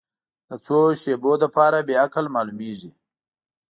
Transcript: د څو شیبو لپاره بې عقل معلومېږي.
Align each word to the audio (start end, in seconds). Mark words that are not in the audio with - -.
د 0.47 0.51
څو 0.65 0.79
شیبو 1.01 1.31
لپاره 1.43 1.77
بې 1.87 1.95
عقل 2.05 2.25
معلومېږي. 2.35 2.91